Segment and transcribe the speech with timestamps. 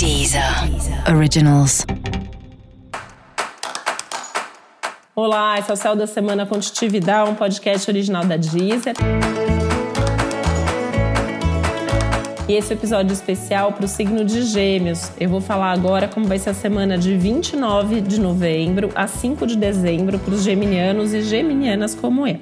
[0.00, 0.42] Deezer
[1.14, 1.84] Originals.
[5.14, 8.94] Olá, esse é o Céu da Semana Contitividade, um podcast original da Deezer.
[12.48, 15.12] E esse episódio especial para o signo de Gêmeos.
[15.20, 19.46] Eu vou falar agora como vai ser a semana de 29 de novembro a 5
[19.46, 22.40] de dezembro para os geminianos e geminianas como eu.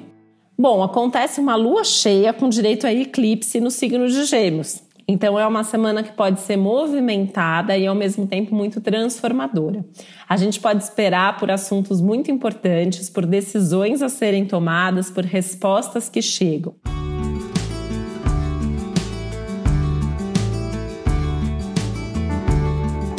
[0.57, 4.87] Bom, acontece uma lua cheia com direito a eclipse no signo de Gêmeos.
[5.11, 9.83] Então é uma semana que pode ser movimentada e ao mesmo tempo muito transformadora.
[10.29, 16.07] A gente pode esperar por assuntos muito importantes, por decisões a serem tomadas, por respostas
[16.09, 16.75] que chegam.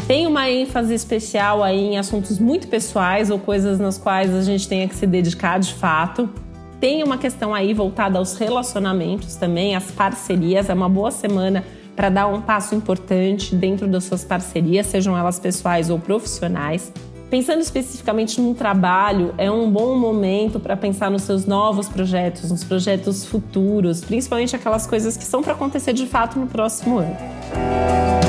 [0.07, 4.69] Tem uma ênfase especial aí em assuntos muito pessoais ou coisas nas quais a gente
[4.69, 6.31] tenha que se dedicar de fato.
[6.79, 10.71] Tem uma questão aí voltada aos relacionamentos também, às parcerias.
[10.71, 11.65] É uma boa semana
[12.01, 16.91] para dar um passo importante dentro das suas parcerias, sejam elas pessoais ou profissionais.
[17.29, 22.65] Pensando especificamente no trabalho, é um bom momento para pensar nos seus novos projetos, nos
[22.65, 28.20] projetos futuros, principalmente aquelas coisas que são para acontecer de fato no próximo ano.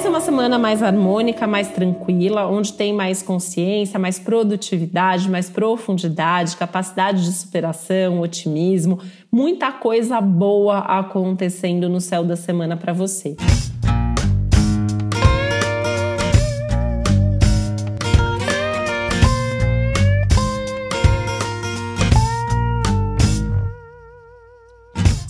[0.00, 5.50] Essa é uma semana mais harmônica, mais tranquila, onde tem mais consciência, mais produtividade, mais
[5.50, 8.98] profundidade, capacidade de superação, otimismo,
[9.30, 13.36] muita coisa boa acontecendo no céu da semana para você.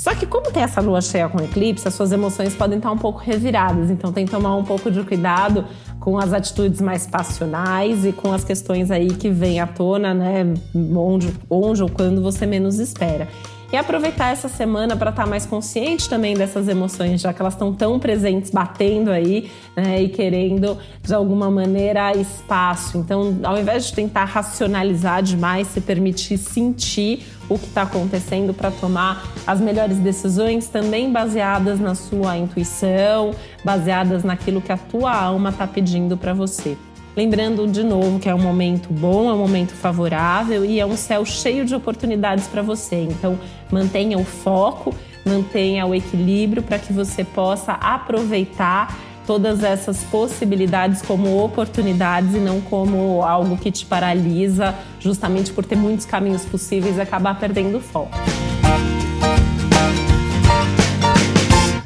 [0.01, 2.97] Só que como tem essa lua cheia com eclipse, as suas emoções podem estar um
[2.97, 5.67] pouco reviradas, então tem que tomar um pouco de cuidado
[6.01, 10.55] com as atitudes mais passionais e com as questões aí que vêm à tona, né,
[10.75, 13.29] onde, onde ou quando você menos espera
[13.73, 17.55] e aproveitar essa semana para estar tá mais consciente também dessas emoções, já que elas
[17.55, 22.99] estão tão presentes, batendo aí né, e querendo de alguma maneira espaço.
[22.99, 28.71] Então, ao invés de tentar racionalizar demais, se permitir sentir o que está acontecendo para
[28.71, 33.33] tomar as melhores decisões, também baseadas na sua intuição,
[33.65, 36.77] baseadas naquilo que a tua alma está pedindo para você.
[37.17, 40.97] Lembrando de novo que é um momento bom, é um momento favorável e é um
[40.97, 43.03] céu cheio de oportunidades para você.
[43.03, 43.39] Então,
[43.71, 44.95] mantenha o foco,
[45.25, 52.61] mantenha o equilíbrio para que você possa aproveitar todas essas possibilidades como oportunidades e não
[52.61, 58.17] como algo que te paralisa, justamente por ter muitos caminhos possíveis e acabar perdendo foco.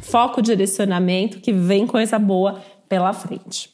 [0.02, 3.73] Foco, direcionamento, que vem coisa boa pela frente.